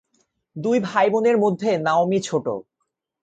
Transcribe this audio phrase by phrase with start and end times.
[0.55, 2.45] দুই ভাইবোনের মধ্যে নাওমি ছোট।